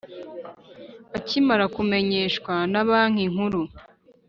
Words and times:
Akimara 1.17 1.65
kumenyeshwa 1.75 2.53
na 2.71 2.81
Banki 2.87 3.25
Nkuru 3.33 3.61